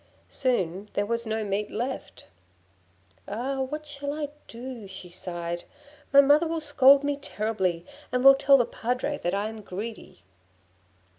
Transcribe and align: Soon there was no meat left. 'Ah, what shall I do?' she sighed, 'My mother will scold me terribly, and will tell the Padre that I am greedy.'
Soon 0.31 0.89
there 0.95 1.05
was 1.05 1.27
no 1.27 1.43
meat 1.43 1.69
left. 1.69 2.25
'Ah, 3.27 3.61
what 3.61 3.85
shall 3.85 4.11
I 4.11 4.29
do?' 4.47 4.87
she 4.87 5.11
sighed, 5.11 5.63
'My 6.11 6.21
mother 6.21 6.47
will 6.47 6.59
scold 6.59 7.03
me 7.03 7.15
terribly, 7.17 7.85
and 8.11 8.23
will 8.23 8.33
tell 8.33 8.57
the 8.57 8.65
Padre 8.65 9.19
that 9.19 9.35
I 9.35 9.47
am 9.47 9.61
greedy.' 9.61 10.23